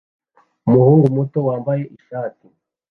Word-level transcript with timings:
Umuhungu 0.67 1.05
muto 1.15 1.37
wambaye 1.47 1.81
ishat 1.97 2.35